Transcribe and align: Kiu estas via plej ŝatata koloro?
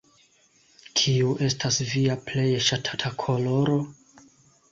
Kiu 1.01 1.33
estas 1.47 1.75
via 1.91 2.15
plej 2.29 2.47
ŝatata 2.69 3.11
koloro? 3.25 3.77